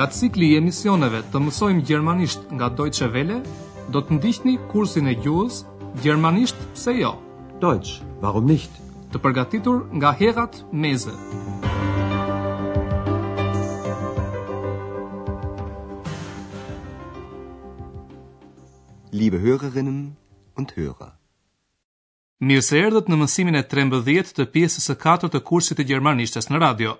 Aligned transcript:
nga 0.00 0.08
cikli 0.08 0.46
i 0.50 0.56
emisioneve 0.56 1.18
të 1.32 1.40
mësojmë 1.44 1.82
gjermanisht 1.84 2.46
nga 2.56 2.70
Deutsche 2.72 3.04
Welle, 3.12 3.42
do 3.92 4.00
të 4.00 4.16
ndihni 4.16 4.54
kursin 4.72 5.10
e 5.10 5.12
gjuhës 5.20 5.58
Gjermanisht 6.00 6.56
se 6.78 6.94
jo. 6.96 7.10
Dojtës, 7.60 7.98
warum 8.22 8.46
nicht? 8.48 8.70
Të 9.12 9.20
përgatitur 9.20 9.82
nga 9.98 10.14
Herat 10.16 10.56
Meze. 10.72 11.12
Liebe 19.12 19.42
Hörerinnen 19.44 20.14
und 20.56 20.72
Hörer. 20.78 21.12
Mirë 22.40 22.64
se 22.70 22.80
erdhët 22.86 23.12
në 23.12 23.20
mësimin 23.20 23.60
e 23.62 23.64
13 23.76 24.32
të 24.38 24.48
pjesës 24.54 24.88
e 24.96 24.98
4 25.06 25.28
të 25.36 25.44
kursit 25.50 25.76
të 25.76 25.90
gjermanishtes 25.92 26.48
në 26.48 26.64
radio. 26.66 26.96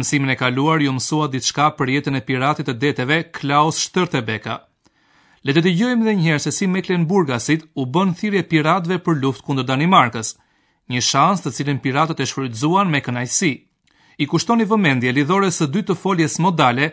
Mësimin 0.00 0.32
e 0.32 0.36
kaluar 0.40 0.80
ju 0.80 0.92
mësua 0.96 1.26
diçka 1.32 1.64
për 1.78 1.90
jetën 1.96 2.16
e 2.18 2.22
piratit 2.28 2.68
të 2.70 2.74
deteve 2.84 3.18
Klaus 3.38 3.80
Shtërtebeka. 3.86 4.54
Le 5.48 5.52
të 5.56 5.64
dëgjojmë 5.66 6.06
edhe 6.06 6.14
një 6.20 6.24
herë 6.30 6.42
se 6.44 6.52
si 6.58 6.66
Mecklenburgasit 6.76 7.66
u 7.76 7.84
bën 7.96 8.14
thirrje 8.20 8.44
piratëve 8.52 8.98
për 9.08 9.20
luftë 9.24 9.44
kundër 9.48 9.68
Danimarkës, 9.72 10.30
një 10.94 11.02
shans 11.10 11.44
të 11.44 11.52
cilën 11.58 11.82
piratët 11.88 12.22
e 12.24 12.28
shfrytëzuan 12.30 12.88
me 12.94 13.02
kënaqësi. 13.08 13.52
I 14.24 14.28
kushtoni 14.32 14.66
vëmendje 14.72 15.12
lidhores 15.18 15.60
së 15.60 15.68
dytë 15.76 15.90
të 15.92 15.98
foljes 16.04 16.38
modale, 16.46 16.88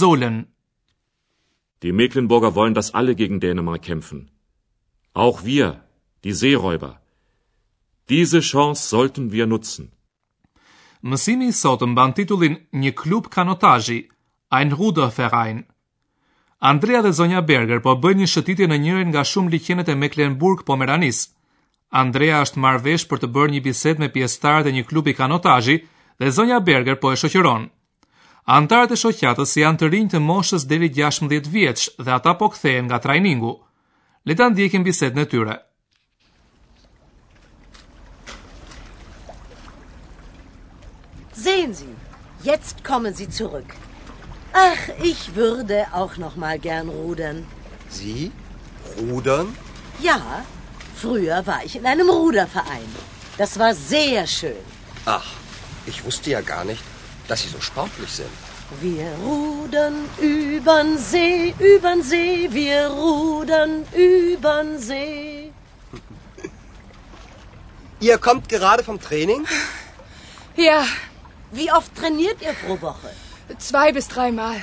Zolen. 0.00 0.40
Die 1.82 1.92
Mecklenburger 2.00 2.54
wollen, 2.56 2.76
dass 2.78 2.90
alle 3.00 3.14
gegen 3.20 3.40
Dänemark 3.44 3.82
kämpfen. 3.90 4.24
Auch 5.24 5.44
wir, 5.44 5.70
die 6.24 6.32
Seeräuber. 6.42 6.94
Diese 8.08 8.40
Chance 8.52 8.88
sollten 8.94 9.30
wir 9.32 9.46
nutzen. 9.46 9.90
Mësimi 11.02 11.46
i 11.48 11.54
sotëm 11.56 11.94
mban 11.94 12.10
titullin 12.12 12.56
Një 12.74 12.90
klub 12.96 13.28
kanotazhi, 13.32 13.98
Ein 14.56 14.70
Ruderverein. 14.76 15.64
Andrea 16.60 17.00
dhe 17.02 17.12
Zonja 17.16 17.40
Berger 17.40 17.80
po 17.82 17.94
bëjnë 18.02 18.20
një 18.20 18.28
shëtitje 18.32 18.66
në 18.68 18.76
njërin 18.82 19.10
nga 19.14 19.22
shumë 19.30 19.50
liqenet 19.54 19.88
e 19.88 19.94
Mecklenburg 20.00 20.58
Pomeranis. 20.68 21.18
Andrea 22.02 22.42
është 22.44 22.60
marr 22.62 22.82
vesh 22.84 23.06
për 23.08 23.18
të 23.22 23.28
bërë 23.36 23.52
një 23.54 23.62
bisedë 23.66 24.00
me 24.02 24.10
pjesëtarët 24.16 24.68
e 24.68 24.74
një 24.76 24.84
klubi 24.90 25.14
kanotazhi 25.20 25.76
dhe 26.20 26.30
Zonja 26.36 26.58
Berger 26.68 27.00
po 27.00 27.12
e 27.14 27.20
shoqëron. 27.22 27.62
Antarët 28.58 28.92
e 28.92 29.00
shoqatës 29.04 29.48
si 29.54 29.64
janë 29.64 29.80
të 29.80 29.86
rinj 29.94 30.10
të 30.12 30.20
moshës 30.28 30.68
deri 30.68 30.92
16 31.00 31.48
vjeç 31.54 31.80
dhe 32.04 32.12
ata 32.18 32.36
po 32.40 32.50
kthehen 32.52 32.84
nga 32.90 32.98
trajningu. 33.04 33.52
Le 34.26 34.34
ta 34.36 34.50
ndiejmë 34.52 34.84
bisedën 34.90 35.24
e 35.24 35.28
tyre. 35.32 35.54
Sehen 41.46 41.72
Sie, 41.80 41.92
jetzt 42.50 42.84
kommen 42.90 43.14
Sie 43.14 43.28
zurück. 43.40 43.70
Ach, 44.52 44.82
ich 45.10 45.36
würde 45.36 45.78
auch 46.00 46.14
noch 46.18 46.36
mal 46.36 46.58
gern 46.58 46.88
rudern. 46.90 47.38
Sie? 47.88 48.30
Rudern? 48.98 49.48
Ja, 50.00 50.20
früher 51.00 51.38
war 51.50 51.60
ich 51.64 51.76
in 51.76 51.86
einem 51.86 52.10
Ruderverein. 52.10 52.90
Das 53.38 53.58
war 53.58 53.74
sehr 53.74 54.26
schön. 54.26 54.64
Ach, 55.06 55.28
ich 55.86 56.04
wusste 56.04 56.28
ja 56.30 56.40
gar 56.42 56.64
nicht, 56.66 56.84
dass 57.28 57.42
Sie 57.42 57.48
so 57.56 57.60
sportlich 57.60 58.10
sind. 58.22 58.34
Wir 58.82 59.06
rudern 59.26 59.96
übern 60.20 60.96
See, 60.98 61.54
übern 61.58 62.02
See, 62.02 62.48
wir 62.52 62.86
rudern 62.88 63.74
übern 63.96 64.78
See. 64.78 65.52
Ihr 68.08 68.18
kommt 68.18 68.46
gerade 68.50 68.84
vom 68.84 69.00
Training? 69.00 69.46
Ja, 70.56 70.84
Wie 71.52 71.72
oft 71.72 71.94
trainiert 71.96 72.40
ihr 72.42 72.52
pro 72.52 72.80
Woche? 72.80 73.10
Zwei 73.58 73.90
bis 73.92 74.06
dreimal. 74.06 74.56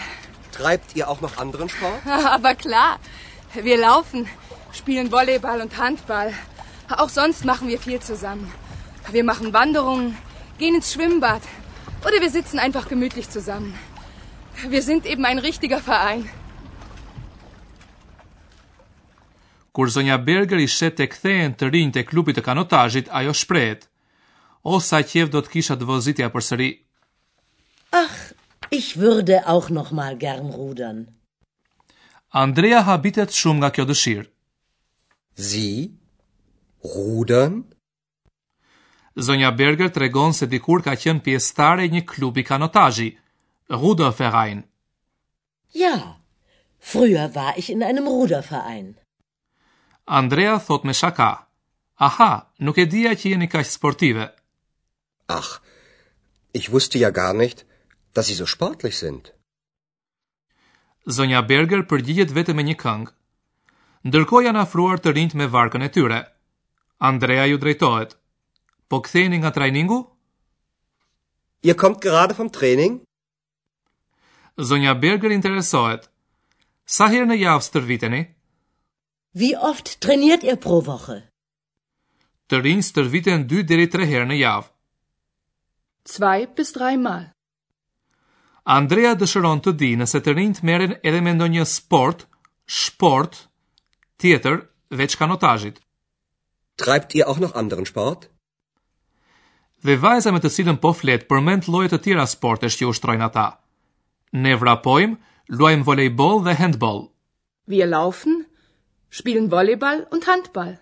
Treibt 0.53 0.96
ihr 0.96 1.09
auch 1.09 1.20
noch 1.22 1.38
anderen 1.38 1.68
Sport? 1.70 2.02
Aber 2.36 2.56
klar. 2.56 3.00
Wir 3.53 3.78
laufen, 3.78 4.28
spielen 4.72 5.12
Volleyball 5.12 5.62
und 5.62 5.78
Handball. 5.78 6.34
Auch 6.90 7.09
sonst 7.09 7.44
machen 7.44 7.68
wir 7.68 7.78
viel 7.80 8.00
zusammen. 8.00 8.50
Wir 9.12 9.25
machen 9.25 9.52
Wanderungen, 9.52 10.18
gehen 10.59 10.75
ins 10.75 10.94
Schwimmbad 10.94 11.42
oder 12.06 12.20
wir 12.22 12.30
sitzen 12.31 12.58
einfach 12.59 12.88
gemütlich 12.88 13.30
zusammen. 13.30 13.74
Wir 14.69 14.81
sind 14.81 15.06
eben 15.06 15.25
ein 15.25 15.40
richtiger 15.40 15.80
Verein. 15.80 16.30
Kur 19.74 19.90
Zonja 19.90 20.18
Berger 20.18 20.58
i 20.58 20.68
shet 20.75 21.00
e 21.04 21.08
kthejen 21.14 21.54
të 21.58 21.69
rinjë 21.75 21.96
të 22.00 22.04
klubit 22.12 22.40
të 22.40 22.46
kanotajit, 22.48 23.12
ajo 23.19 23.36
shpretë. 23.42 23.86
O 24.72 24.82
sa 24.84 25.00
qef 25.10 25.30
do 25.32 25.40
të 25.42 25.52
kisha 25.54 25.76
të 25.80 25.86
vëzitja 25.88 26.26
për 26.32 26.44
sëri. 26.48 26.66
Ach, 27.96 28.18
ich 28.80 28.90
würde 29.00 29.38
auch 29.54 29.70
noch 29.78 29.94
mal 30.00 30.18
gern 30.24 30.50
rudern. 30.56 30.98
Andrea 32.42 32.82
habitet 32.90 33.32
shumë 33.38 33.60
nga 33.62 33.70
kjo 33.76 33.86
dëshirë. 33.94 34.26
Zi, 35.50 35.70
rudern? 36.96 37.56
Zonja 39.28 39.52
Berger 39.62 39.90
të 39.94 40.04
regon 40.04 40.36
se 40.42 40.50
dikur 40.56 40.84
ka 40.84 40.98
qenë 41.04 41.24
pjestare 41.26 41.88
një 41.96 42.04
klubi 42.12 42.44
kanotajji, 42.50 43.08
Ruderverein. 43.80 44.66
Ja, 45.80 45.96
früher 46.92 47.32
war 47.40 47.56
ich 47.58 47.70
in 47.72 47.84
einem 47.88 48.08
Ruderverein. 48.12 48.92
Andrea 50.20 50.60
thot 50.68 50.84
me 50.84 50.94
shaka, 51.04 51.32
aha, 52.08 52.32
nuk 52.60 52.78
e 52.78 52.86
dhja 52.92 53.16
që 53.16 53.32
jeni 53.34 53.48
kaq 53.56 53.64
sportive. 53.78 54.28
Ach, 55.30 55.62
ich 56.54 56.72
wusste 56.72 56.98
ja 56.98 57.10
gar 57.10 57.34
nicht, 57.34 57.66
dass 58.14 58.28
sie 58.28 58.34
so 58.34 58.46
sportlich 58.46 58.96
sind. 58.98 59.34
Zonja 61.16 61.42
Berger 61.50 61.82
përgjigjet 61.90 62.32
vetëm 62.38 62.56
me 62.60 62.64
një 62.68 62.76
këngë. 62.84 63.14
Ndërkohë 64.08 64.44
janë 64.48 64.62
afruar 64.64 65.00
të 65.04 65.12
rinjt 65.18 65.36
me 65.42 65.48
varkën 65.54 65.84
e 65.84 65.90
tyre. 65.98 66.20
Andrea 67.10 67.46
ju 67.48 67.60
drejtohet. 67.64 68.16
Po 68.90 69.00
ktheheni 69.04 69.40
nga 69.42 69.52
trajningu? 69.52 70.00
Ihr 71.68 71.76
kommt 71.76 72.00
gerade 72.08 72.34
vom 72.38 72.50
Training? 72.50 72.98
Zonja 74.56 74.94
Berger 74.96 75.32
interesohet. 75.36 76.08
Sa 76.98 77.08
herë 77.12 77.28
në 77.32 77.38
javë 77.44 77.66
stërviteni? 77.70 78.22
Wie 79.44 79.54
oft 79.72 79.94
trainiert 80.06 80.44
ihr 80.48 80.56
pro 80.68 80.80
Woche? 80.88 81.20
Të 82.48 82.64
rinjt 82.64 82.88
stërviten 82.92 83.48
2 83.54 83.68
deri 83.74 83.90
3 83.96 84.08
herë 84.16 84.28
në 84.32 84.40
javë 84.42 84.72
zwei 86.13 86.47
bis 86.56 86.72
drei 86.75 86.95
mal. 87.07 87.28
Andrea 88.68 89.13
dëshëron 89.19 89.62
të 89.63 89.72
di 89.81 89.91
nëse 90.00 90.19
të 90.25 90.34
rinjt 90.38 90.63
meren 90.69 90.95
edhe 91.07 91.19
me 91.23 91.31
ndonjë 91.38 91.66
sport, 91.73 92.25
sport, 92.79 93.44
tjetër 94.22 94.57
veç 95.01 95.16
kanotajit. 95.19 95.78
Trajpt 96.81 97.16
i 97.18 97.23
auch 97.25 97.40
noch 97.44 97.56
anderen 97.62 97.88
sport? 97.91 98.28
Dhe 99.85 99.95
vajza 100.03 100.34
me 100.35 100.41
të 100.44 100.51
cilën 100.56 100.79
po 100.84 100.91
fletë 101.00 101.29
përmend 101.31 101.69
lojët 101.72 101.95
të 101.95 102.01
tjera 102.07 102.25
sportesh 102.28 102.78
që 102.81 102.91
shtrojnë 103.00 103.25
ata. 103.29 103.47
Ne 104.44 104.57
vrapojmë, 104.59 105.16
luajmë 105.59 105.88
volejbol 105.89 106.44
dhe 106.47 106.56
handball. 106.62 107.01
Wir 107.72 107.88
laufen, 107.88 108.44
spielen 109.16 109.47
volleyball 109.53 110.03
und 110.12 110.28
handball. 110.28 110.75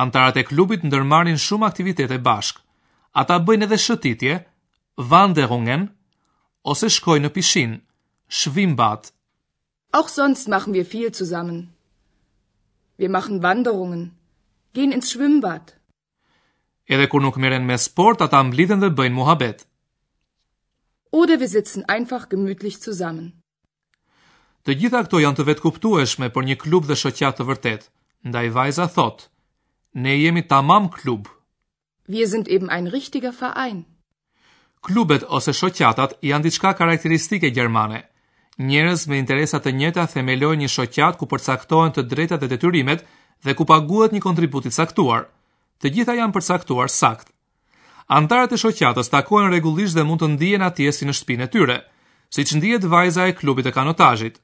Antarët 0.00 0.38
e 0.38 0.46
klubit 0.46 0.86
ndërmarin 0.86 1.40
shumë 1.48 1.66
aktivitete 1.66 2.20
bashkë 2.28 2.60
ata 3.18 3.36
bëjnë 3.44 3.66
edhe 3.66 3.78
shëtitje, 3.84 4.34
wanderungen, 5.10 5.82
ose 6.70 6.90
shkojnë 6.96 7.26
në 7.26 7.32
pishin, 7.34 7.80
bat. 8.78 9.10
Auch 9.92 10.08
sonst 10.08 10.46
machen 10.48 10.74
wir 10.74 10.84
viel 10.84 11.10
zusammen. 11.12 11.70
Wir 12.96 13.08
machen 13.10 13.42
wanderungen, 13.42 14.12
gehen 14.74 14.92
ins 14.92 15.16
bat. 15.42 15.74
Edhe 16.88 17.06
kur 17.08 17.20
nuk 17.22 17.36
meren 17.36 17.64
me 17.66 17.78
sport, 17.78 18.20
ata 18.20 18.42
mblidhen 18.44 18.80
dhe 18.80 18.90
bëjnë 18.90 19.14
muhabet. 19.14 19.66
Oder 21.12 21.38
wir 21.40 21.48
sitzen 21.48 21.84
einfach 21.88 22.28
gemütlich 22.28 22.78
zusammen. 22.80 23.32
Të 24.62 24.70
gjitha 24.78 25.02
këto 25.06 25.18
janë 25.18 25.36
të 25.38 25.58
kuptueshme 25.62 26.26
për 26.30 26.42
një 26.44 26.56
klub 26.62 26.84
dhe 26.86 26.94
shoqat 27.02 27.34
të 27.38 27.44
vërtet, 27.48 27.82
ndaj 28.28 28.46
vajza 28.54 28.86
thot, 28.94 29.30
ne 30.04 30.14
jemi 30.22 30.42
tamam 30.46 30.86
klub. 30.92 31.24
Wir 32.16 32.26
sind 32.30 32.46
eben 32.54 32.68
ein 32.76 32.86
richtiger 32.92 33.30
Verein. 33.42 33.78
Klubet 34.86 35.22
ose 35.36 35.52
shoqatat 35.58 36.14
janë 36.30 36.46
diçka 36.48 36.70
karakteristike 36.80 37.50
gjermane. 37.58 38.00
Njerëz 38.70 39.04
me 39.10 39.18
interesa 39.22 39.60
të 39.62 39.70
njëjta 39.78 40.06
themelojnë 40.14 40.64
një 40.64 40.70
shoqat 40.76 41.18
ku 41.20 41.28
përcaktohen 41.30 41.94
të 41.94 42.04
drejtat 42.12 42.40
dhe 42.42 42.48
detyrimet 42.54 43.04
dhe 43.46 43.54
ku 43.60 43.66
paguhet 43.72 44.16
një 44.16 44.22
kontribut 44.26 44.66
i 44.66 44.72
caktuar. 44.78 45.28
Të 45.80 45.92
gjitha 45.94 46.16
janë 46.20 46.34
përcaktuar 46.38 46.90
sakt. 46.96 47.30
Antarët 48.18 48.56
e 48.56 48.60
shoqatës 48.64 49.12
takohen 49.14 49.52
rregullisht 49.52 49.94
dhe 49.98 50.06
mund 50.08 50.24
të 50.24 50.32
ndihen 50.34 50.66
atje 50.66 50.90
si 50.96 51.06
në 51.06 51.14
shtëpinë 51.20 51.46
e 51.46 51.52
tyre, 51.54 51.78
siç 52.34 52.56
ndihet 52.58 52.90
vajza 52.92 53.28
e 53.30 53.36
klubit 53.42 53.70
të 53.70 53.76
kanotazhit. 53.78 54.42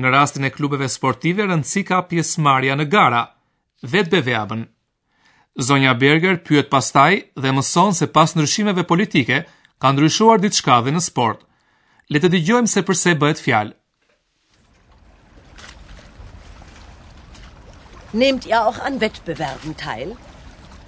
Në 0.00 0.14
rastin 0.18 0.46
e 0.46 0.54
klubeve 0.58 0.86
sportive 0.96 1.50
rëndësi 1.50 1.82
ka 1.90 2.04
pjesëmarrja 2.10 2.78
në 2.78 2.86
gara, 2.94 3.26
vetë 3.90 4.16
beveabën. 4.20 4.66
Zonja 5.58 5.92
Berger 5.94 6.36
pyet 6.44 6.68
pastaj 6.68 7.14
dhe 7.40 7.50
mëson 7.56 7.94
se 7.96 8.06
pas 8.16 8.34
ndryshimeve 8.36 8.82
politike 8.90 9.38
ka 9.80 9.88
ndryshuar 9.92 10.38
diçka 10.44 10.74
edhe 10.82 10.92
në 10.92 11.00
sport. 11.04 11.40
Le 12.12 12.20
të 12.20 12.28
dëgjojmë 12.34 12.68
se 12.72 12.82
përse 12.90 13.14
bëhet 13.22 13.40
fjalë. 13.44 13.72
Nehmt 18.22 18.46
ihr 18.50 18.58
auch 18.60 18.82
an 18.90 19.00
Wettbewerben 19.00 19.76
teil? 19.84 20.12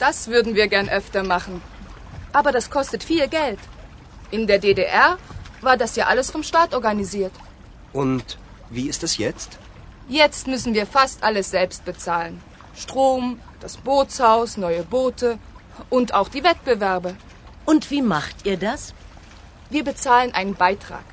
Das 0.04 0.28
würden 0.28 0.54
wir 0.54 0.68
gern 0.68 0.88
öfter 1.00 1.22
machen, 1.22 1.62
aber 2.32 2.52
das 2.52 2.68
kostet 2.70 3.02
viel 3.02 3.26
Geld. 3.26 3.58
In 4.30 4.46
der 4.46 4.58
DDR 4.60 5.16
war 5.62 5.76
das 5.78 5.96
ja 5.96 6.06
alles 6.12 6.30
vom 6.30 6.42
Staat 6.42 6.74
organisiert. 6.74 7.32
Und 7.94 8.36
wie 8.70 8.88
ist 8.90 9.02
es 9.02 9.16
jetzt? 9.16 9.58
Jetzt 10.08 10.46
müssen 10.46 10.74
wir 10.74 10.86
fast 10.86 11.22
alles 11.22 11.50
selbst 11.50 11.84
bezahlen. 11.86 12.40
Strom 12.76 13.38
das 13.60 13.76
Bootshaus, 13.76 14.56
neue 14.56 14.82
Boote 14.82 15.38
und 15.90 16.14
auch 16.14 16.28
die 16.28 16.44
Wettbewerbe. 16.44 17.14
Und 17.64 17.90
wie 17.90 18.02
macht 18.02 18.46
ihr 18.46 18.56
das? 18.58 18.94
Wir 19.70 19.84
bezahlen 19.84 20.32
einen 20.34 20.55
Beitrag. 20.55 21.05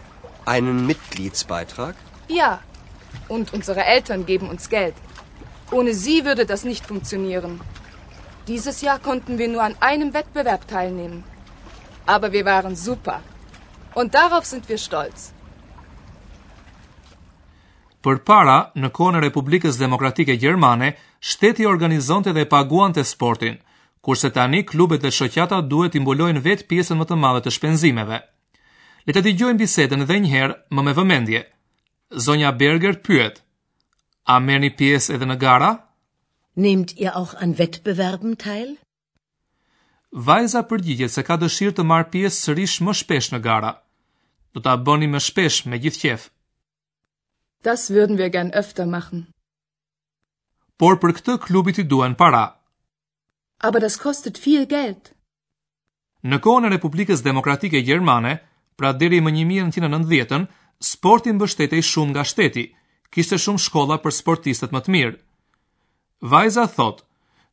Einen 0.46 0.86
Mitgliedsbeitrag? 0.88 1.96
Ja. 2.28 2.52
Und 3.28 3.54
unsere 3.54 3.84
Eltern 3.96 4.26
geben 4.26 4.50
uns 4.50 4.70
Geld. 4.70 4.96
Ohne 5.72 5.94
sie 6.02 6.18
würde 6.26 6.46
das 6.46 6.64
nicht 6.64 6.86
funktionieren. 6.92 7.56
Dieses 8.48 8.82
Jahr 8.88 9.00
konnten 9.08 9.38
wir 9.44 9.48
nur 9.54 9.64
an 9.68 9.76
einem 9.92 10.14
Wettbewerb 10.18 10.68
teilnehmen. 10.74 11.24
Aber 12.18 12.32
wir 12.36 12.46
waren 12.46 12.76
super. 12.76 13.22
Und 13.96 14.14
darauf 14.20 14.46
sind 14.54 14.70
wir 14.74 14.78
stolz. 14.78 15.32
për 18.06 18.18
para, 18.30 18.56
në 18.84 18.90
kone 18.98 19.20
Republikës 19.24 19.78
Demokratike 19.82 20.36
Gjermane, 20.42 20.90
shteti 21.30 21.66
organizonte 21.70 22.34
dhe 22.38 22.44
paguante 22.50 23.04
sportin, 23.12 23.56
kurse 24.06 24.30
tani 24.36 24.60
klubet 24.72 25.02
dhe 25.06 25.12
shoqata 25.18 25.60
duhet 25.72 25.96
të 25.96 26.04
mbulojnë 26.04 26.44
vetë 26.48 26.68
pjesën 26.70 27.00
më 27.00 27.08
të 27.12 27.18
madhe 27.24 27.42
të 27.48 27.54
shpenzimeve. 27.56 28.20
Le 29.08 29.12
të 29.16 29.24
dëgjojmë 29.28 29.62
bisedën 29.64 30.06
edhe 30.06 30.20
një 30.26 30.32
herë 30.36 30.58
më 30.76 30.84
me 30.88 30.94
vëmendje. 31.00 31.42
Zonja 32.28 32.52
Berger 32.60 33.00
pyet: 33.08 33.42
A 34.34 34.38
merrni 34.50 34.70
pjesë 34.82 35.18
edhe 35.18 35.32
në 35.32 35.40
gara? 35.46 35.72
Nehmt 36.66 36.94
ihr 37.02 37.12
auch 37.22 37.34
an 37.44 37.58
Wettbewerben 37.58 38.38
teil? 38.46 38.76
Vajza 40.30 40.62
përgjigjet 40.70 41.16
se 41.18 41.26
ka 41.28 41.40
dëshirë 41.42 41.74
të 41.80 41.90
marr 41.92 42.06
pjesë 42.14 42.38
sërish 42.46 42.78
më 42.88 42.94
shpesh 43.02 43.34
në 43.34 43.42
gara. 43.50 43.74
Do 44.54 44.62
ta 44.64 44.78
bëni 44.88 45.10
më 45.16 45.26
shpesh 45.32 45.60
me 45.66 45.82
gjithë 45.84 46.02
qejf. 46.06 46.30
Das 47.70 47.82
würden 47.96 48.16
wir 48.22 48.30
gern 48.36 48.50
öfter 48.62 48.86
machen. 48.96 49.22
Por 50.82 50.96
për 51.04 51.12
këtë 51.18 51.36
klubi 51.46 51.74
i 51.84 51.88
duan 51.94 52.14
para. 52.20 52.42
Aber 53.70 53.80
das 53.86 53.96
kostet 54.04 54.38
viel 54.46 54.66
Geld. 54.76 55.10
Në 56.32 56.40
kohën 56.46 56.68
e 56.68 56.72
Republikës 56.76 57.24
Demokratike 57.30 57.80
Gjermane, 57.88 58.34
pra 58.78 58.92
deri 59.02 59.22
më 59.26 59.32
1990-ën, 59.40 60.44
sporti 60.92 61.34
mbështetej 61.40 61.84
shumë 61.92 62.12
nga 62.16 62.24
shteti. 62.32 62.66
Kishte 63.16 63.40
shumë 63.46 63.64
shkolla 63.66 63.98
për 64.06 64.16
sportistët 64.20 64.76
më 64.76 64.82
të 64.86 64.92
mirë. 64.98 65.18
Vajza 66.36 66.66
thot, 66.78 67.02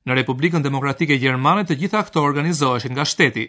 në 0.07 0.19
Republikën 0.21 0.67
Demokratike 0.69 1.19
Gjermane 1.25 1.65
të 1.67 1.79
gjitha 1.85 2.05
këto 2.09 2.27
organizoheshin 2.29 2.97
nga 2.99 3.07
shteti. 3.15 3.47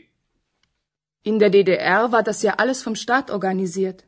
In 1.31 1.41
der 1.43 1.49
DDR 1.57 2.07
war 2.15 2.23
das 2.29 2.43
ja 2.47 2.53
alles 2.63 2.85
vom 2.87 2.95
Staat 3.03 3.31
organisiert 3.39 3.99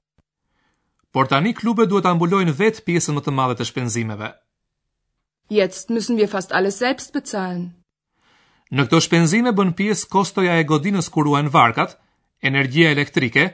por 1.15 1.27
tani 1.31 1.53
klubet 1.59 1.87
duhet 1.91 2.07
mbulojnë 2.11 2.53
vetë 2.59 2.83
pjesën 2.87 3.15
më 3.15 3.21
të 3.23 3.33
madhe 3.37 3.55
të 3.55 3.65
shpenzimeve. 3.69 4.29
Jetzt 5.59 5.93
müssen 5.95 6.19
wir 6.19 6.27
fast 6.27 6.51
alles 6.59 6.79
selbst 6.83 7.13
bezahlen. 7.15 7.63
Në 8.75 8.81
këto 8.87 8.99
shpenzime 9.05 9.53
bën 9.55 9.71
pjesë 9.79 10.09
kostoja 10.15 10.57
e 10.59 10.65
godinës 10.71 11.07
ku 11.13 11.23
ruajnë 11.23 11.53
varkat, 11.55 11.93
energjia 12.49 12.89
elektrike, 12.95 13.45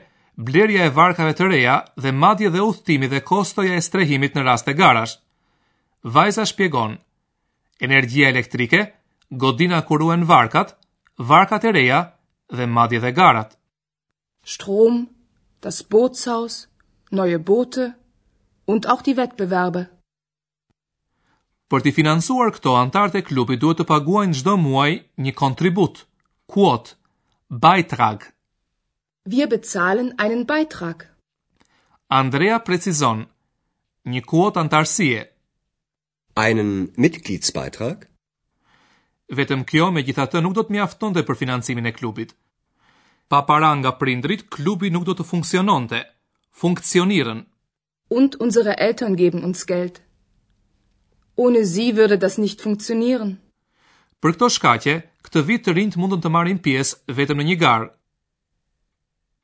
blerja 0.46 0.88
e 0.88 0.94
varkave 0.96 1.36
të 1.38 1.46
reja 1.52 1.76
dhe 2.02 2.10
madje 2.24 2.50
dhe 2.54 2.64
udhtimi 2.66 3.06
dhe 3.14 3.22
kostoja 3.30 3.78
e 3.78 3.86
strehimit 3.86 4.34
në 4.34 4.42
rast 4.48 4.66
të 4.66 4.74
garash. 4.80 5.14
Vajza 6.16 6.48
shpjegon: 6.50 6.98
Energjia 7.86 8.32
elektrike, 8.34 8.80
godina 9.44 9.78
ku 9.86 10.00
ruajnë 10.02 10.26
varkat, 10.34 10.74
varkat 11.30 11.68
e 11.70 11.74
reja 11.78 12.00
dhe 12.58 12.66
madje 12.78 12.98
dhe 13.04 13.14
garat. 13.20 13.54
Strom, 14.56 14.96
das 15.62 15.78
Bootshaus, 15.92 16.56
neue 17.12 17.38
Boote 17.38 17.94
und 18.64 18.86
auch 18.88 19.02
die 19.06 19.14
Wettbewerbe. 19.20 19.86
Për 21.72 21.84
të 21.86 21.92
financuar 21.96 22.50
këto 22.56 22.72
antar 22.80 23.12
të 23.14 23.22
klubit 23.28 23.60
duhet 23.62 23.78
të 23.80 23.86
paguajnë 23.88 24.36
çdo 24.40 24.56
muaj 24.60 24.90
një 25.24 25.32
kontribut, 25.38 26.02
quot, 26.52 26.90
Beitrag. 27.48 28.26
Wir 29.24 29.48
bezahlen 29.48 30.10
einen 30.20 30.42
Beitrag. 30.48 31.06
Andrea 32.08 32.58
precizon, 32.64 33.22
një 34.04 34.20
kuot 34.28 34.58
antarësie. 34.60 35.22
Einen 36.36 36.90
Mitgliedsbeitrag? 36.96 38.06
Vetëm 39.36 39.64
kjo 39.68 39.90
me 39.92 40.02
gjitha 40.04 40.26
të 40.28 40.42
nuk 40.44 40.56
do 40.56 40.64
të 40.64 40.76
mjafton 40.76 41.16
dhe 41.16 41.24
për 41.28 41.40
financimin 41.42 41.88
e 41.88 41.92
klubit. 41.96 42.32
Pa 43.32 43.40
para 43.48 43.72
nga 43.80 43.92
prindrit, 44.00 44.46
klubi 44.54 44.90
nuk 44.92 45.08
do 45.08 45.16
të 45.16 45.28
funksiononte. 45.28 46.00
të 46.04 46.11
funktionieren. 46.52 47.46
Und 48.08 48.36
unsere 48.36 48.76
Eltern 48.78 49.16
geben 49.16 49.42
uns 49.42 49.66
Geld. 49.66 50.02
Ohne 51.34 51.64
sie 51.64 51.96
würde 51.96 52.18
das 52.18 52.36
nicht 52.44 52.60
funktionieren. 52.60 53.38
Për 54.22 54.36
këto 54.36 54.48
shkaqe, 54.54 54.94
këtë 55.26 55.40
vit 55.48 55.62
të 55.66 55.74
rinjt 55.74 55.96
mundën 55.98 56.20
të 56.22 56.28
marrin 56.30 56.60
pjesë 56.62 57.16
vetëm 57.18 57.40
në 57.40 57.44
një 57.48 57.56
garë. 57.62 57.88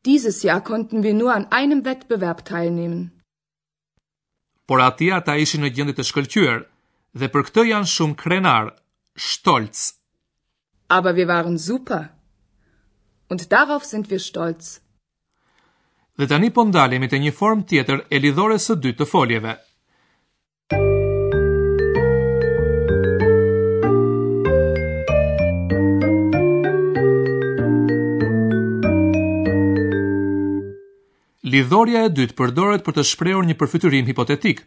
Dieses 0.06 0.42
Jahr 0.44 0.60
konnten 0.62 1.02
wir 1.02 1.14
nur 1.16 1.32
an 1.34 1.48
einem 1.50 1.80
Wettbewerb 1.84 2.44
teilnehmen. 2.44 3.08
Por 4.68 4.80
aty 4.84 5.08
ata 5.16 5.34
ishin 5.42 5.64
në 5.64 5.72
gjendje 5.74 5.96
të 5.98 6.04
shkëlqyer 6.10 6.60
dhe 7.18 7.28
për 7.34 7.44
këtë 7.48 7.64
janë 7.72 7.90
shumë 7.94 8.18
krenar, 8.22 8.70
stolz. 9.16 9.82
Aber 10.98 11.16
wir 11.16 11.26
waren 11.28 11.58
super. 11.58 12.12
Und 13.28 13.50
darauf 13.52 13.84
sind 13.84 14.10
wir 14.12 14.18
stolz 14.20 14.76
dhe 16.18 16.26
tani 16.26 16.50
po 16.50 16.64
ndalemi 16.66 17.08
te 17.08 17.18
nje 17.18 17.30
form 17.40 17.60
tjetër 17.70 17.98
e 18.10 18.16
lidhores 18.24 18.62
së 18.68 18.74
dytë 18.84 18.98
të 19.00 19.06
foljeve. 19.12 19.52
Lidhoria 31.48 32.02
e 32.06 32.08
dytë 32.14 32.36
përdoret 32.38 32.82
për 32.86 32.96
të 32.96 33.04
shprehur 33.10 33.46
një 33.48 33.54
përfytyrim 33.60 34.10
hipotetik. 34.10 34.64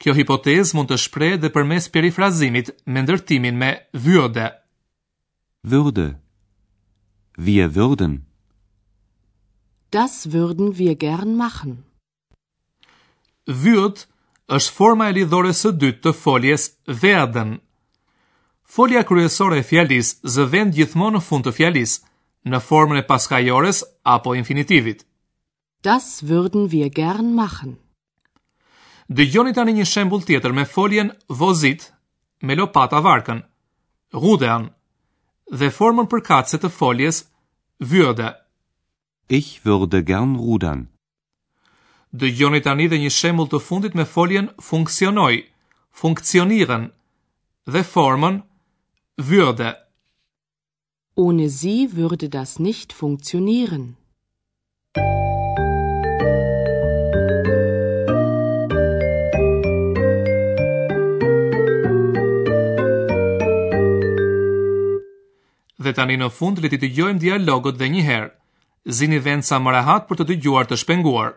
Kjo 0.00 0.12
hipotez 0.18 0.74
mund 0.76 0.90
të 0.92 0.98
shprehet 1.00 1.40
edhe 1.40 1.50
përmes 1.54 1.88
perifrazimit 1.94 2.68
me 2.86 3.02
ndërtimin 3.06 3.56
me 3.64 3.72
vjode. 4.04 4.46
Vjode. 5.66 6.08
Wir 7.38 7.68
würden. 7.76 8.18
Das 9.98 10.32
würden 10.32 10.78
wir 10.78 10.94
gern 11.06 11.30
machen. 11.36 11.74
Würd 13.46 14.00
është 14.56 14.72
forma 14.76 15.04
e 15.10 15.16
lidhore 15.18 15.52
së 15.54 15.72
dytë 15.82 16.02
të 16.04 16.12
foljes 16.22 16.64
werden. 17.04 17.50
Folja 18.76 19.02
kryesore 19.04 19.58
e 19.60 19.66
fjalis 19.68 20.14
zë 20.34 20.46
vend 20.54 20.78
gjithmonë 20.78 21.18
në 21.18 21.22
fund 21.26 21.44
të 21.46 21.52
fjalis, 21.58 21.98
në 22.48 22.58
formën 22.68 23.02
e 23.02 23.06
paskajores 23.12 23.82
apo 24.16 24.32
infinitivit. 24.38 25.04
Das 25.84 26.08
würden 26.28 26.70
wir 26.72 26.88
gern 26.88 27.34
machen. 27.36 27.76
Dëgjoni 29.12 29.72
një 29.76 29.84
shembull 29.92 30.24
tjetër 30.24 30.52
me 30.56 30.64
foljen 30.64 31.10
vozit 31.28 31.90
me 32.40 32.54
lopata 32.56 33.00
varkën. 33.04 33.42
Rudean 34.24 34.70
dhe 35.58 35.68
formën 35.78 36.08
përkatëse 36.12 36.56
të 36.64 36.68
foljes 36.80 37.24
vyrde. 37.92 38.30
Ich 39.40 39.48
würde 39.68 39.98
gern 40.10 40.32
rudern. 40.46 40.80
Dëgjoni 42.20 42.60
tani 42.66 42.86
dhe 42.92 42.98
një 43.02 43.12
shembull 43.18 43.48
të 43.48 43.58
fundit 43.68 43.94
me 43.96 44.04
foljen 44.14 44.48
funksionoj, 44.66 45.36
funktionieren 46.00 46.82
dhe 47.72 47.80
formën 47.94 48.36
würde. 49.30 49.70
Ohne 51.24 51.46
sie 51.60 51.78
würde 51.98 52.28
das 52.36 52.50
nicht 52.68 52.92
funktionieren. 53.00 53.84
Dhe 65.82 65.92
tani 65.98 66.20
në 66.20 66.28
fund 66.36 66.60
le 66.62 66.68
të 66.68 66.82
dëgjojmë 66.84 67.24
dialogët 67.26 67.80
dhe 67.80 67.90
një 67.96 68.06
herë 68.12 68.30
zini 68.90 69.18
vend 69.22 69.46
sa 69.46 69.58
më 69.62 69.78
për 70.10 70.16
të 70.22 70.28
dëgjuar 70.32 70.66
të 70.66 70.76
shpenguar. 70.82 71.32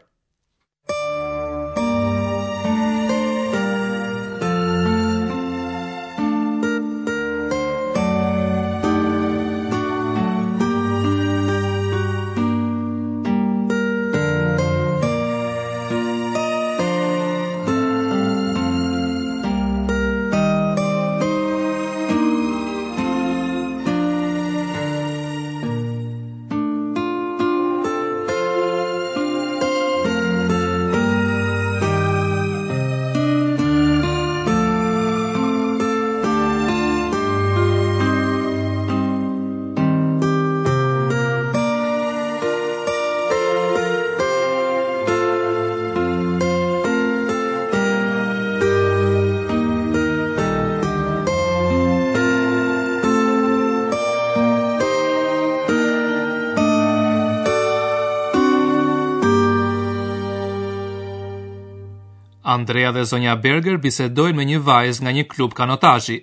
Andrea 62.45 62.91
dhe 62.93 63.03
zonja 63.09 63.33
Berger 63.43 63.79
bisedojnë 63.81 64.37
me 64.39 64.43
një 64.45 64.59
vajzë 64.67 65.01
nga 65.03 65.11
një 65.17 65.23
klub 65.33 65.55
kanotazhi. 65.59 66.17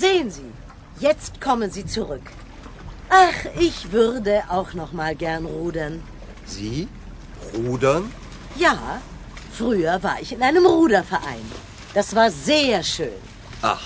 Sehen 0.00 0.30
Sie, 0.36 0.52
jetzt 1.02 1.40
kommen 1.42 1.70
Sie 1.76 1.82
zurück. 1.96 2.30
Ach, 3.10 3.40
ich 3.58 3.80
würde 3.92 4.36
auch 4.56 4.72
noch 4.80 4.92
mal 5.00 5.16
gern 5.24 5.46
rudern. 5.56 5.98
Sie 6.46 6.86
rudern? 7.56 8.06
Ja, 8.56 9.00
früher 9.58 9.98
war 10.06 10.18
ich 10.22 10.30
in 10.32 10.42
einem 10.44 10.64
Ruderverein. 10.66 11.44
Das 11.94 12.14
war 12.14 12.30
sehr 12.30 12.82
schön. 12.84 13.20
Ach, 13.62 13.82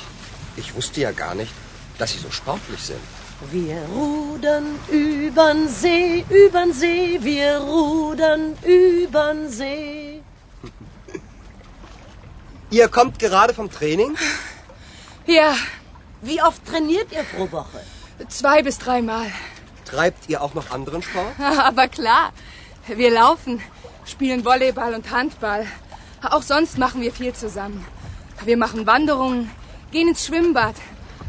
ich 0.56 0.74
wusste 0.76 1.00
ja 1.00 1.12
gar 1.12 1.34
nicht, 1.34 1.54
dass 1.98 2.12
Sie 2.12 2.18
so 2.18 2.30
sportlich 2.30 2.80
sind. 2.92 3.04
Wir 3.50 3.76
rudern 3.94 4.64
übern 4.90 5.68
See, 5.68 6.24
übern 6.30 6.72
See, 6.72 7.18
wir 7.20 7.58
rudern 7.58 8.56
übern 8.62 9.48
See. 9.48 10.22
Ihr 12.70 12.88
kommt 12.88 13.18
gerade 13.18 13.52
vom 13.54 13.70
Training? 13.70 14.16
Ja. 15.26 15.54
Wie 16.22 16.40
oft 16.42 16.64
trainiert 16.64 17.12
ihr 17.12 17.24
pro 17.24 17.50
Woche? 17.52 17.80
Zwei 18.28 18.62
bis 18.62 18.78
dreimal. 18.78 19.30
Treibt 19.84 20.30
ihr 20.30 20.40
auch 20.40 20.54
noch 20.54 20.70
anderen 20.70 21.02
Sport? 21.02 21.32
Aber 21.70 21.88
klar. 21.88 22.32
Wir 22.86 23.10
laufen, 23.10 23.60
spielen 24.06 24.44
Volleyball 24.44 24.94
und 24.94 25.10
Handball. 25.10 25.66
Auch 26.22 26.42
sonst 26.42 26.78
machen 26.78 27.02
wir 27.02 27.12
viel 27.12 27.34
zusammen. 27.34 27.84
Wir 28.44 28.56
machen 28.56 28.86
Wanderungen, 28.86 29.50
gehen 29.90 30.08
ins 30.08 30.24
Schwimmbad 30.26 30.76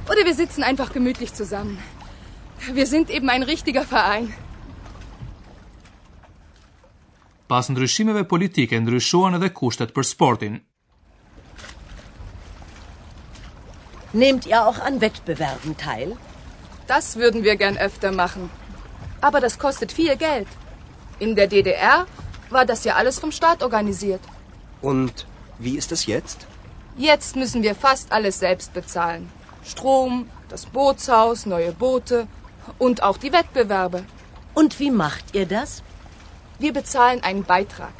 oder 0.10 0.24
wir 0.26 0.36
sitzen 0.36 0.64
einfach 0.64 0.94
gemütlich 0.94 1.34
zusammen. 1.34 1.78
Wir 2.74 2.88
sind 2.88 3.10
eben 3.12 3.30
ein 3.30 3.44
richtiger 3.44 3.84
Verein. 3.86 4.34
Pas 7.48 7.70
ndryshimeve 7.70 8.24
politike 8.24 8.80
ndryshuan 8.82 9.38
edhe 9.38 9.50
kushtet 9.60 9.94
për 9.98 10.08
sportin. 10.12 10.56
Nehmt 14.24 14.46
ihr 14.50 14.64
auch 14.66 14.80
an 14.80 15.00
Wettbewerben 15.02 15.78
teil? 15.84 16.18
Das 16.88 17.12
würden 17.18 17.44
wir 17.44 17.56
gern 17.56 17.78
öfter 17.78 18.12
machen. 18.12 18.50
Aber 19.22 19.40
das 19.42 19.60
kostet 19.60 19.92
viel 19.92 20.16
Geld. 20.18 20.48
In 21.20 21.36
der 21.36 21.48
DDR 21.48 22.06
war 22.50 22.66
das 22.66 22.84
ja 22.84 22.96
alles 22.96 23.20
vom 23.20 23.32
Staat 23.32 23.62
organisiert. 23.62 24.22
Und 24.82 25.26
wie 25.60 25.78
ist 25.78 25.92
es 25.92 26.06
jetzt? 26.08 26.48
Jetzt 26.98 27.36
müssen 27.36 27.62
wir 27.62 27.76
fast 27.76 28.12
alles 28.12 28.40
selbst 28.40 28.74
bezahlen. 28.74 29.30
Strom, 29.64 30.30
das 30.50 30.66
Bootshaus, 30.66 31.46
neue 31.46 31.72
Boote, 31.74 32.26
Und 32.78 33.04
auch 33.04 33.18
die 33.18 33.32
Wettbewerbe. 33.32 34.04
Und 34.54 34.80
wie 34.80 34.92
macht 34.92 35.36
ihr 35.36 35.46
das? 35.48 35.84
Wir 36.60 36.74
bezahlen 36.74 37.22
einen 37.24 37.44
Beitrag. 37.44 37.94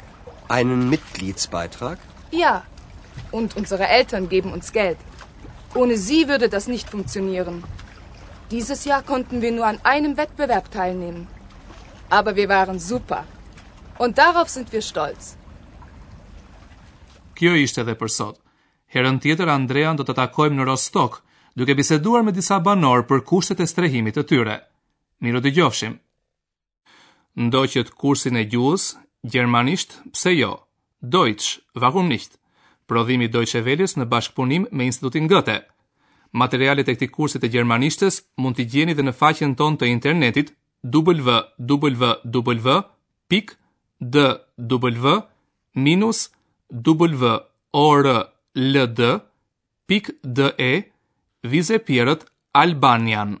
Einen 0.48 0.88
Mitgliedsbeitrag? 0.90 1.98
Ja. 2.30 2.62
Und 3.30 3.56
unsere 3.56 3.86
Eltern 3.88 4.28
geben 4.28 4.52
uns 4.52 4.72
Geld. 4.72 4.98
Ohne 5.74 5.96
sie 5.96 6.28
würde 6.28 6.48
das 6.48 6.66
nicht 6.66 6.90
funktionieren. 6.90 7.64
Dieses 8.50 8.84
Jahr 8.84 9.02
konnten 9.02 9.40
wir 9.42 9.52
nur 9.52 9.66
an 9.66 9.78
einem 9.82 10.16
Wettbewerb 10.16 10.70
teilnehmen. 10.70 11.26
Aber 12.08 12.36
wir 12.36 12.48
waren 12.48 12.78
super. 12.78 13.24
Und 13.98 14.18
darauf 14.18 14.48
sind 14.48 14.72
wir 14.72 14.82
stolz. 14.82 15.36
Kjo 17.34 17.52
ishte 17.66 17.82
për 18.02 18.08
sot. 18.16 18.36
Herën 18.94 19.18
tjetër 19.24 19.50
Andrea 19.54 19.90
do 19.98 20.06
të 20.08 20.14
takojmë 20.20 20.56
në 20.60 20.66
Rostock 20.68 21.18
duke 21.56 21.74
biseduar 21.74 22.22
me 22.24 22.32
disa 22.36 22.58
banor 22.64 23.04
për 23.08 23.20
kushtet 23.28 23.60
e 23.64 23.66
strehimit 23.72 24.14
të 24.16 24.22
tyre. 24.30 24.56
Miro 25.24 25.40
të 25.40 25.50
gjofshim. 25.56 25.94
Ndo 27.44 27.60
që 27.72 27.80
të 27.86 27.92
kursin 28.00 28.36
e 28.36 28.44
gjuhës, 28.52 28.82
Gjermanisht, 29.32 29.90
pse 30.14 30.30
jo, 30.36 30.50
Deutsch, 31.12 31.48
vahum 31.82 32.06
nisht, 32.12 32.30
prodhimi 32.86 33.28
Deutsch 33.28 33.56
në 33.98 34.04
bashkëpunim 34.12 34.62
me 34.72 34.82
institutin 34.86 35.28
gëte. 35.32 35.56
Materialet 36.42 36.86
e 36.90 36.92
këti 36.96 37.06
kursit 37.16 37.42
e 37.44 37.50
Gjermanishtes 37.54 38.16
mund 38.40 38.54
t'i 38.56 38.64
gjeni 38.72 38.92
dhe 38.96 39.02
në 39.06 39.12
faqen 39.20 39.52
ton 39.60 39.74
të 39.76 39.84
internetit 39.96 40.48
wwwdw 40.84 42.06
dw 42.32 42.50
Vizë 51.52 51.78
Pierrot 51.90 52.26
Albanian 52.62 53.36